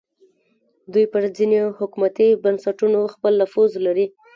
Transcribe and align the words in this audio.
دوی 0.93 1.05
پر 1.13 1.23
ځینو 1.37 1.75
حکومتي 1.79 2.27
بنسټونو 2.43 2.99
خپل 3.13 3.33
نفوذ 3.41 3.71
لري 3.85 4.05